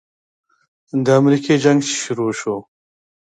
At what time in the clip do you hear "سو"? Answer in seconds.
2.41-2.55